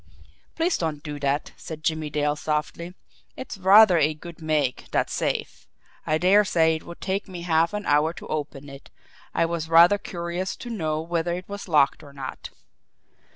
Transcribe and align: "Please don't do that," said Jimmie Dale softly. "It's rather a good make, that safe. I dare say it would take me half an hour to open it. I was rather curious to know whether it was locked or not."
"Please 0.55 0.79
don't 0.79 1.03
do 1.03 1.19
that," 1.19 1.51
said 1.57 1.83
Jimmie 1.83 2.09
Dale 2.09 2.35
softly. 2.35 2.95
"It's 3.37 3.55
rather 3.59 3.99
a 3.99 4.15
good 4.15 4.41
make, 4.41 4.89
that 4.89 5.11
safe. 5.11 5.67
I 6.07 6.17
dare 6.17 6.43
say 6.43 6.75
it 6.77 6.83
would 6.87 6.99
take 7.01 7.27
me 7.27 7.43
half 7.43 7.71
an 7.71 7.85
hour 7.85 8.11
to 8.13 8.25
open 8.25 8.67
it. 8.67 8.89
I 9.35 9.45
was 9.45 9.69
rather 9.69 9.99
curious 9.99 10.55
to 10.55 10.71
know 10.71 11.01
whether 11.01 11.35
it 11.35 11.47
was 11.47 11.67
locked 11.67 12.01
or 12.01 12.13
not." 12.13 12.49